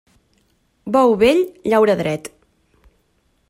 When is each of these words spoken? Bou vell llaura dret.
Bou 0.95 1.13
vell 1.25 1.43
llaura 1.73 1.99
dret. 2.03 2.33